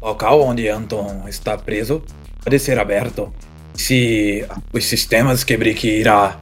[0.00, 2.02] o local onde Anton está preso
[2.44, 3.32] pode ser aberto.
[3.74, 6.38] Se os sistemas que Brick irá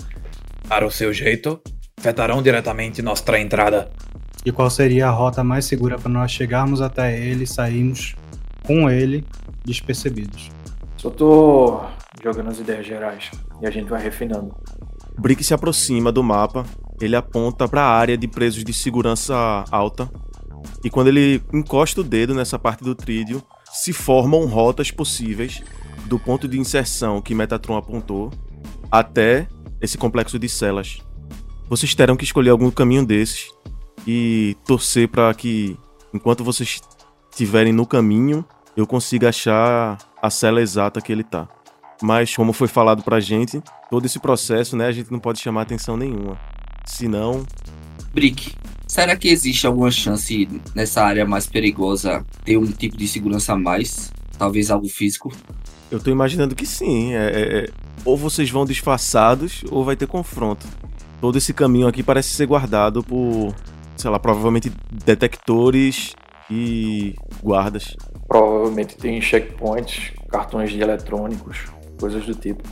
[0.69, 1.61] para o seu jeito
[1.99, 3.91] afetarão diretamente nossa entrada.
[4.45, 8.15] E qual seria a rota mais segura para nós chegarmos até ele e sairmos
[8.65, 9.25] com ele
[9.65, 10.49] despercebidos?
[10.97, 11.83] Só tô
[12.23, 14.55] jogando as ideias gerais e a gente vai refinando.
[15.19, 16.65] Brick se aproxima do mapa,
[17.01, 20.11] ele aponta para a área de presos de segurança alta.
[20.83, 25.63] E quando ele encosta o dedo nessa parte do trídeo, se formam rotas possíveis
[26.11, 28.33] do ponto de inserção que Metatron apontou
[28.91, 29.47] até
[29.81, 30.99] esse complexo de celas.
[31.69, 33.49] Vocês terão que escolher algum caminho desses
[34.05, 35.79] e torcer para que,
[36.13, 36.81] enquanto vocês
[37.31, 38.45] estiverem no caminho,
[38.77, 41.49] eu consiga achar a cela exata que ele tá.
[42.03, 45.63] Mas, como foi falado pra gente, todo esse processo, né, a gente não pode chamar
[45.63, 46.37] atenção nenhuma.
[46.87, 47.47] Senão.
[48.13, 48.53] Brick,
[48.89, 53.57] será que existe alguma chance nessa área mais perigosa ter um tipo de segurança a
[53.57, 54.11] mais?
[54.37, 55.31] Talvez algo físico.
[55.91, 57.15] Eu tô imaginando que sim.
[57.15, 57.69] É, é- é-
[58.05, 60.67] ou vocês vão disfarçados, ou vai ter confronto.
[61.21, 63.55] Todo esse caminho aqui parece ser guardado por,
[63.97, 66.15] sei lá, provavelmente detectores
[66.51, 67.95] e guardas.
[68.27, 71.67] Provavelmente tem checkpoints, cartões de eletrônicos,
[71.99, 72.63] coisas do tipo.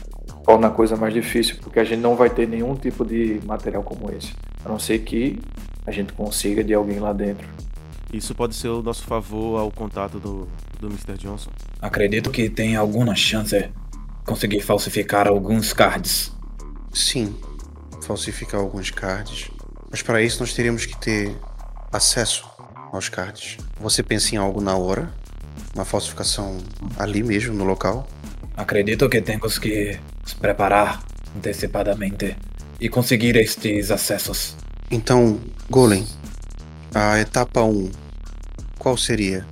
[0.43, 3.83] Torna a coisa mais difícil, porque a gente não vai ter nenhum tipo de material
[3.83, 4.33] como esse.
[4.65, 5.37] A não ser que
[5.85, 7.47] a gente consiga de alguém lá dentro.
[8.11, 10.47] Isso pode ser o nosso favor ao contato do,
[10.79, 11.17] do Mr.
[11.17, 11.51] Johnson.
[11.81, 13.69] Acredito que tem alguma chance de
[14.25, 16.31] conseguir falsificar alguns cards.
[16.93, 17.35] Sim,
[18.01, 19.51] falsificar alguns cards.
[19.91, 21.35] Mas para isso nós teríamos que ter
[21.91, 22.49] acesso
[22.91, 23.57] aos cards.
[23.79, 25.11] Você pensa em algo na hora?
[25.75, 26.57] Uma falsificação
[26.97, 28.07] ali mesmo, no local?
[28.55, 31.03] Acredito que temos que nos preparar
[31.35, 32.35] antecipadamente
[32.79, 34.55] e conseguir estes acessos.
[34.89, 35.39] Então,
[35.69, 36.07] Golem,
[36.93, 37.91] a etapa 1,
[38.77, 39.45] qual seria?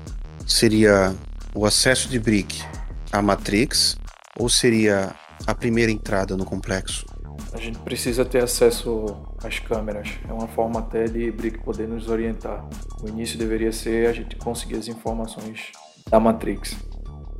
[0.47, 1.13] Seria
[1.53, 2.63] o acesso de Brick
[3.11, 3.97] à Matrix
[4.39, 5.13] ou seria
[5.45, 7.05] a primeira entrada no complexo?
[7.51, 9.05] A gente precisa ter acesso
[9.43, 10.09] às câmeras.
[10.27, 12.65] É uma forma até de Brick poder nos orientar.
[13.03, 15.73] O início deveria ser a gente conseguir as informações
[16.09, 16.77] da Matrix.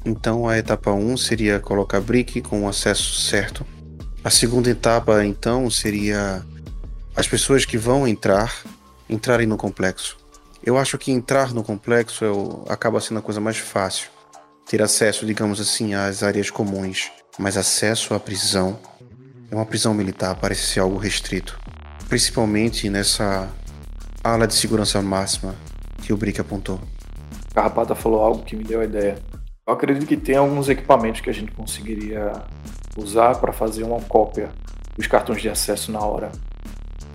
[0.06, 3.66] Então a etapa 1 seria colocar Brick com o acesso certo.
[4.22, 6.46] A segunda etapa, então, seria
[7.16, 8.54] as pessoas que vão entrar
[9.10, 10.18] entrarem no complexo.
[10.68, 14.10] Eu acho que entrar no complexo é o- acaba sendo a coisa mais fácil.
[14.66, 18.78] Ter acesso, digamos assim, às áreas comuns, mas acesso à prisão
[19.50, 21.58] é uma prisão militar, parece ser algo restrito.
[22.10, 23.48] Principalmente nessa
[24.22, 25.56] ala de segurança máxima
[26.04, 26.82] que o Brick apontou.
[27.56, 29.18] Carrapata falou algo que me deu a ideia.
[29.66, 32.34] Eu acredito que tem alguns equipamentos que a gente conseguiria
[32.98, 34.50] usar para fazer uma cópia
[34.98, 36.30] dos cartões de acesso na hora.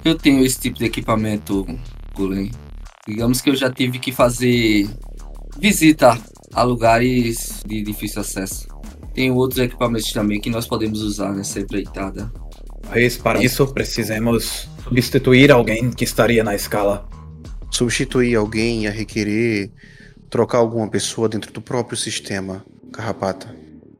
[0.03, 1.67] Eu tenho esse tipo de equipamento,
[2.15, 2.51] Gulen.
[3.07, 4.89] Digamos que eu já tive que fazer
[5.59, 6.17] visita
[6.53, 8.69] a lugares de difícil acesso.
[9.13, 12.33] Tem outros equipamentos também que nós podemos usar nessa empreitada.
[12.89, 17.09] Mas para isso precisamos substituir alguém que estaria na escala.
[17.71, 19.73] Substituir alguém ia requerer
[20.31, 23.55] trocar alguma pessoa dentro do próprio sistema, Carrapata.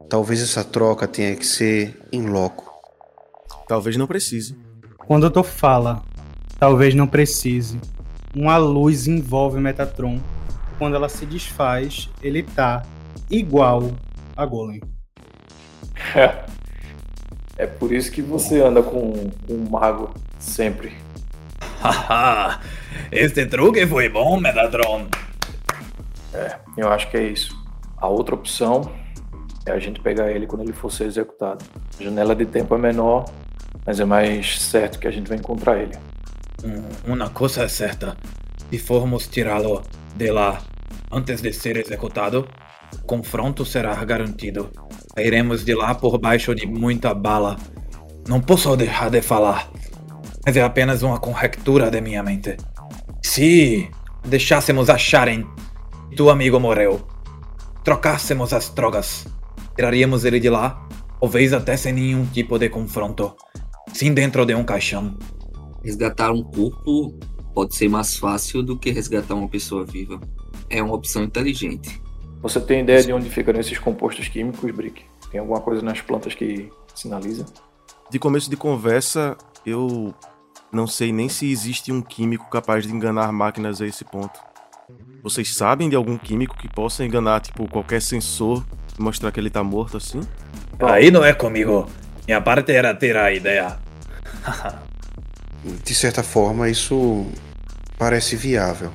[0.09, 2.71] Talvez essa troca tenha que ser em loco.
[3.67, 4.55] Talvez não precise.
[4.97, 6.03] Quando o doutor fala,
[6.59, 7.79] talvez não precise,
[8.35, 10.19] uma luz envolve o Metatron.
[10.77, 12.83] Quando ela se desfaz, ele tá
[13.29, 13.91] igual
[14.35, 14.81] a Golem.
[17.55, 20.91] É por isso que você anda com um mago sempre.
[21.79, 22.59] Haha,
[23.11, 25.05] este truque foi bom, Metatron.
[26.33, 27.55] É, eu acho que é isso.
[27.95, 28.91] A outra opção
[29.67, 31.63] é a gente pegar ele quando ele for ser executado.
[31.99, 33.25] A janela de tempo é menor,
[33.85, 35.95] mas é mais certo que a gente vai encontrar ele.
[36.63, 38.15] Um- Uma coisa é certa:
[38.69, 39.81] se formos tirá-lo
[40.15, 40.61] de lá
[41.11, 42.47] antes de ser executado,
[42.95, 44.71] o confronto será garantido.
[45.15, 47.57] Sairemos de lá por baixo de muita bala.
[48.27, 49.69] Não posso deixar de falar,
[50.45, 52.55] mas é apenas uma conjectura de minha mente.
[53.21, 53.89] Se
[54.25, 55.45] deixássemos acharem
[56.09, 57.05] que tu amigo morreu,
[57.83, 59.27] trocássemos as drogas,
[59.75, 60.87] tiraríamos ele de lá,
[61.19, 63.35] talvez até sem nenhum tipo de confronto.
[63.93, 65.15] Sim, dentro de um caixão.
[65.83, 67.13] Resgatar um corpo
[67.53, 70.19] pode ser mais fácil do que resgatar uma pessoa viva.
[70.69, 72.01] É uma opção inteligente.
[72.41, 75.03] Você tem ideia de onde ficam esses compostos químicos, Brick?
[75.29, 77.45] Tem alguma coisa nas plantas que sinaliza?
[78.09, 80.13] De começo de conversa, eu
[80.71, 84.39] não sei nem se existe um químico capaz de enganar máquinas a esse ponto.
[85.21, 88.63] Vocês sabem de algum químico que possa enganar, tipo, qualquer sensor
[88.97, 90.21] e mostrar que ele tá morto assim?
[90.79, 91.87] Aí não é comigo.
[92.27, 93.77] Minha parte era ter a ideia.
[95.83, 97.25] De certa forma, isso
[97.97, 98.91] parece viável.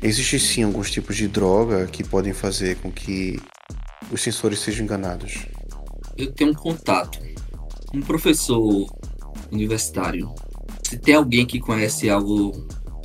[0.00, 3.40] Existem sim alguns tipos de droga que podem fazer com que
[4.12, 5.46] os sensores sejam enganados.
[6.16, 7.18] Eu tenho um contato,
[7.92, 8.86] um professor
[9.50, 10.32] universitário.
[10.88, 12.52] Se tem alguém que conhece algo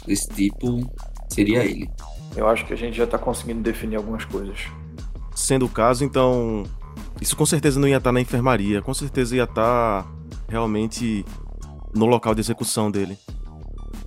[0.05, 0.87] desse tipo,
[1.29, 1.89] seria ele.
[2.35, 4.59] Eu acho que a gente já tá conseguindo definir algumas coisas.
[5.35, 6.63] Sendo o caso, então.
[7.21, 10.05] Isso com certeza não ia estar na enfermaria, com certeza ia estar
[10.47, 11.25] realmente
[11.93, 13.17] no local de execução dele.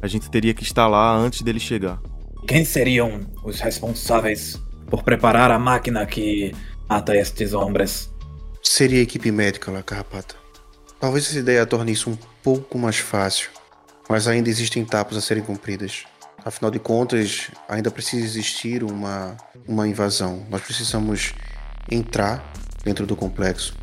[0.01, 2.01] A gente teria que estar lá antes dele chegar.
[2.47, 6.55] Quem seriam os responsáveis por preparar a máquina que
[6.89, 8.13] mata estes homens?
[8.63, 10.35] Seria a equipe médica lá, Carrapata.
[11.01, 13.51] Talvez essa ideia torne isso um pouco mais fácil,
[14.09, 16.05] mas ainda existem etapas a serem cumpridas.
[16.45, 20.47] Afinal de contas, ainda precisa existir uma, uma invasão.
[20.49, 21.35] Nós precisamos
[21.91, 22.53] entrar
[22.85, 23.75] dentro do complexo,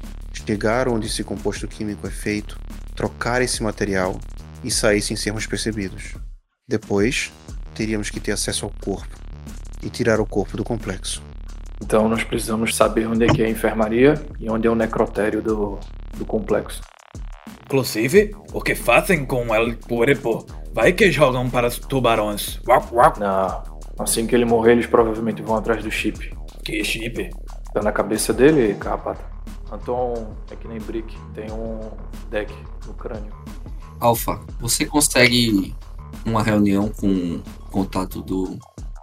[0.45, 2.57] chegar onde esse composto químico é feito,
[2.95, 4.19] trocar esse material
[4.63, 6.15] e sair sem sermos percebidos.
[6.67, 7.31] Depois,
[7.75, 9.15] teríamos que ter acesso ao corpo
[9.81, 11.21] e tirar o corpo do complexo.
[11.81, 15.41] Então nós precisamos saber onde é que é a enfermaria e onde é o necrotério
[15.41, 15.79] do,
[16.15, 16.81] do complexo.
[17.65, 20.45] Inclusive, o que fazem com El Cuerpo?
[20.73, 22.59] Vai que jogam para os tubarões.
[23.19, 23.63] Na,
[23.99, 26.33] assim que ele morrer, eles provavelmente vão atrás do chip.
[26.63, 27.29] Que chip.
[27.73, 29.32] Tá na cabeça dele, carrapata.
[29.73, 31.79] Anton é que nem Brick, tem um
[32.29, 32.53] deck
[32.85, 33.33] no crânio.
[33.99, 35.75] Alpha, você consegue
[36.25, 38.57] uma reunião com o contato do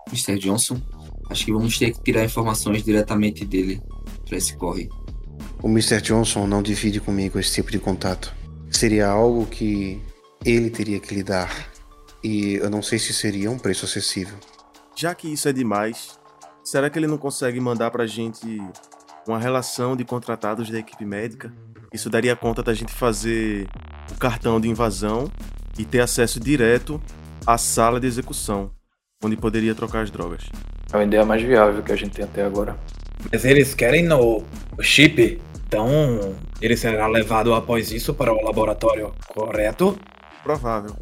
[0.08, 0.38] Mr.
[0.38, 0.80] Johnson?
[1.28, 3.82] Acho que vamos ter que tirar informações diretamente dele
[4.26, 4.88] para esse corre.
[5.62, 6.00] O Mr.
[6.00, 8.34] Johnson não divide comigo esse tipo de contato.
[8.70, 10.00] Seria algo que
[10.44, 11.70] ele teria que lidar.
[12.22, 14.36] E eu não sei se seria um preço acessível.
[14.94, 16.18] Já que isso é demais,
[16.62, 18.60] será que ele não consegue mandar pra gente
[19.26, 21.52] uma relação de contratados da equipe médica?
[21.92, 23.66] Isso daria conta da gente fazer
[24.10, 25.30] o cartão de invasão
[25.78, 27.00] e ter acesso direto
[27.46, 28.70] à sala de execução,
[29.24, 30.44] onde poderia trocar as drogas.
[30.92, 32.76] É a ideia mais viável que a gente tem até agora.
[33.30, 34.44] Mas eles querem no
[34.78, 39.98] o chip, então ele será levado após isso para o laboratório, correto?
[40.42, 40.96] Provável.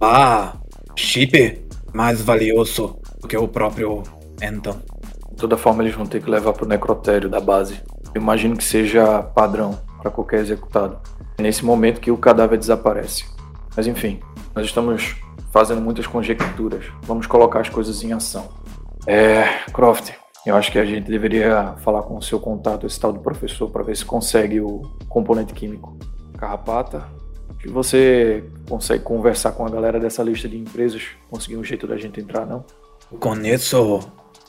[0.00, 0.56] Ah,
[0.96, 4.02] chip mais valioso do que o próprio
[4.42, 4.80] Anton.
[5.40, 7.80] Toda forma, eles vão ter que levar pro necrotério da base.
[8.14, 10.98] Eu imagino que seja padrão para qualquer executado.
[11.38, 13.24] É nesse momento que o cadáver desaparece.
[13.74, 14.20] Mas enfim,
[14.54, 15.16] nós estamos
[15.50, 16.84] fazendo muitas conjecturas.
[17.04, 18.48] Vamos colocar as coisas em ação.
[19.06, 20.10] É, Croft,
[20.44, 23.70] eu acho que a gente deveria falar com o seu contato, esse tal do professor,
[23.70, 25.96] para ver se consegue o componente químico.
[26.36, 27.08] Carrapata,
[27.58, 31.96] que você consegue conversar com a galera dessa lista de empresas, conseguir um jeito da
[31.96, 32.62] gente entrar, não?
[33.18, 34.00] Conheço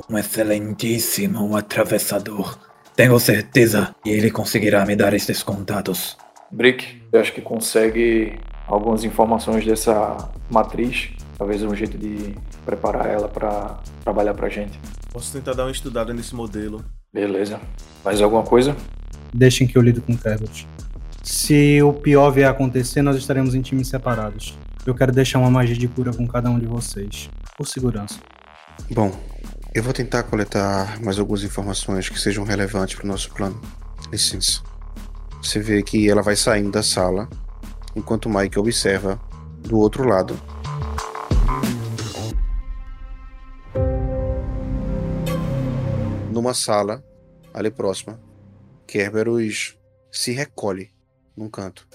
[0.09, 2.57] um excelentíssimo atravessador.
[2.95, 6.17] Tenho certeza que ele conseguirá me dar estes contatos.
[6.51, 8.37] Brick, eu acho que consegue
[8.67, 12.35] algumas informações dessa matriz, talvez um jeito de
[12.65, 14.79] preparar ela para trabalhar pra gente.
[15.11, 16.83] Posso tentar dar uma estudada nesse modelo.
[17.13, 17.59] Beleza.
[18.03, 18.75] Mais alguma coisa?
[19.33, 20.67] Deixem que eu lido com o Cabot.
[21.23, 24.57] Se o pior vier a acontecer, nós estaremos em times separados.
[24.85, 28.19] Eu quero deixar uma magia de cura com cada um de vocês, por segurança.
[28.89, 29.11] Bom,
[29.73, 33.59] eu vou tentar coletar mais algumas informações que sejam relevantes para o nosso plano.
[34.11, 34.61] Licença.
[35.41, 37.29] Você vê que ela vai saindo da sala,
[37.95, 39.19] enquanto Mike observa
[39.59, 40.39] do outro lado.
[46.31, 47.03] Numa sala,
[47.53, 48.19] ali próxima,
[48.85, 49.77] Kerberos
[50.11, 50.91] se recolhe
[51.35, 51.87] num canto.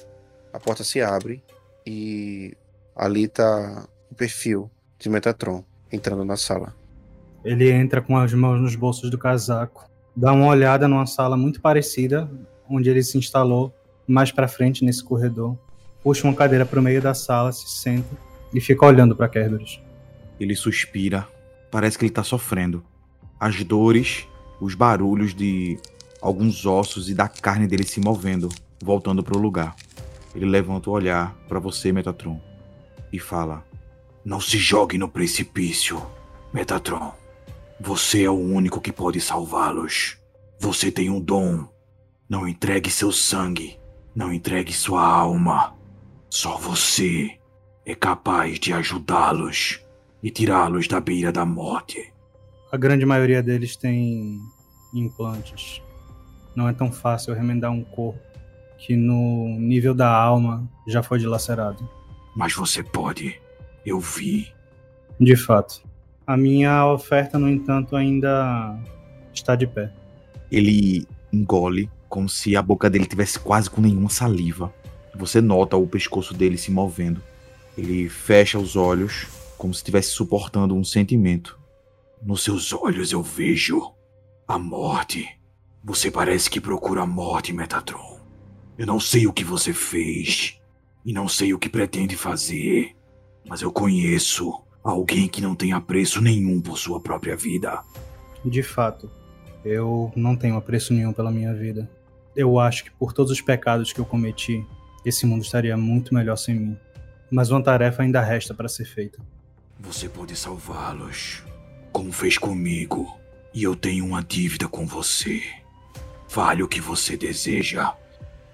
[0.50, 1.44] A porta se abre
[1.86, 2.56] e
[2.94, 5.62] ali tá o perfil de Metatron
[5.92, 6.74] entrando na sala.
[7.46, 11.60] Ele entra com as mãos nos bolsos do casaco, dá uma olhada numa sala muito
[11.60, 12.28] parecida,
[12.68, 13.72] onde ele se instalou
[14.04, 15.56] mais para frente nesse corredor,
[16.02, 18.16] puxa uma cadeira para o meio da sala, se senta
[18.52, 19.80] e fica olhando para Kerberos.
[20.40, 21.24] Ele suspira.
[21.70, 22.82] Parece que ele tá sofrendo.
[23.38, 24.26] As dores,
[24.60, 25.78] os barulhos de
[26.20, 28.48] alguns ossos e da carne dele se movendo,
[28.82, 29.76] voltando para o lugar.
[30.34, 32.40] Ele levanta o olhar para você, Metatron,
[33.12, 33.64] e fala:
[34.24, 36.02] Não se jogue no precipício,
[36.52, 37.14] Metatron.
[37.80, 40.16] Você é o único que pode salvá-los.
[40.58, 41.68] Você tem um dom.
[42.28, 43.78] Não entregue seu sangue.
[44.14, 45.74] Não entregue sua alma.
[46.30, 47.38] Só você
[47.84, 49.80] é capaz de ajudá-los
[50.22, 52.12] e tirá-los da beira da morte.
[52.72, 54.40] A grande maioria deles tem
[54.94, 55.80] implantes.
[56.54, 58.18] Não é tão fácil remendar um corpo
[58.78, 61.88] que no nível da alma já foi dilacerado.
[62.34, 63.40] Mas você pode.
[63.84, 64.52] Eu vi.
[65.20, 65.82] De fato.
[66.26, 68.76] A minha oferta, no entanto, ainda
[69.32, 69.92] está de pé.
[70.50, 74.74] Ele engole como se a boca dele tivesse quase com nenhuma saliva.
[75.14, 77.22] Você nota o pescoço dele se movendo.
[77.78, 81.58] Ele fecha os olhos como se estivesse suportando um sentimento.
[82.22, 83.92] Nos seus olhos eu vejo
[84.48, 85.28] a morte.
[85.84, 88.20] Você parece que procura a morte, Metatron.
[88.76, 90.60] Eu não sei o que você fez
[91.04, 92.96] e não sei o que pretende fazer,
[93.48, 97.82] mas eu conheço alguém que não tem apreço nenhum por sua própria vida.
[98.44, 99.10] De fato,
[99.64, 101.90] eu não tenho apreço nenhum pela minha vida.
[102.36, 104.64] Eu acho que por todos os pecados que eu cometi,
[105.04, 106.76] esse mundo estaria muito melhor sem mim.
[107.30, 109.18] Mas uma tarefa ainda resta para ser feita.
[109.80, 111.42] Você pode salvá-los,
[111.92, 113.12] como fez comigo,
[113.52, 115.42] e eu tenho uma dívida com você.
[116.28, 117.92] Fale o que você deseja,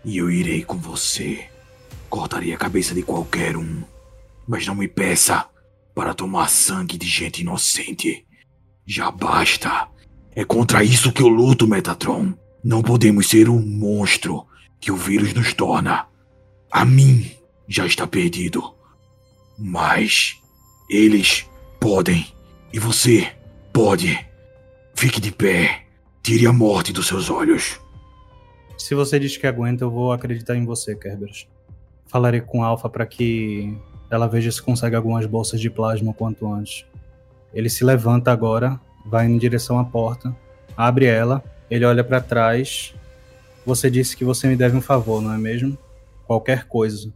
[0.03, 1.47] e eu irei com você.
[2.09, 3.83] Cortarei a cabeça de qualquer um,
[4.47, 5.52] mas não me peça
[5.95, 8.27] para tomar sangue de gente inocente.
[8.87, 9.89] Já basta.
[10.35, 12.33] É contra isso que eu luto, Metatron.
[12.65, 14.47] Não podemos ser o monstro
[14.81, 16.07] que o vírus nos torna.
[16.71, 17.31] A mim
[17.69, 18.75] já está perdido.
[19.59, 20.37] Mas
[20.89, 21.47] eles
[21.79, 22.27] podem.
[22.73, 23.33] E você
[23.73, 24.19] pode.
[24.95, 25.87] Fique de pé.
[26.23, 27.81] Tire a morte dos seus olhos.
[28.79, 31.49] Se você diz que aguenta, eu vou acreditar em você, Kerberos.
[32.07, 33.77] Falarei com Alpha para que
[34.15, 36.85] ela veja se consegue algumas bolsas de plasma o quanto antes.
[37.55, 40.37] Ele se levanta agora, vai em direção à porta,
[40.77, 42.95] abre ela, ele olha para trás.
[43.65, 45.79] Você disse que você me deve um favor, não é mesmo?
[46.27, 47.11] Qualquer coisa.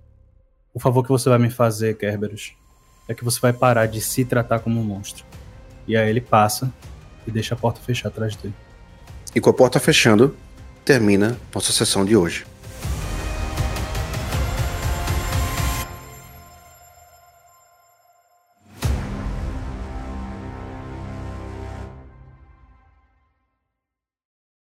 [0.72, 2.54] O favor que você vai me fazer, Kerberos,
[3.06, 5.24] é que você vai parar de se tratar como um monstro.
[5.86, 6.72] E aí ele passa
[7.26, 8.54] e deixa a porta fechar atrás dele.
[9.34, 10.34] E com a porta fechando,
[10.82, 12.46] termina nossa sessão de hoje.